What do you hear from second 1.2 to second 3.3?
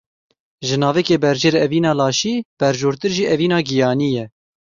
berjêr evîna laşî, berjortir jî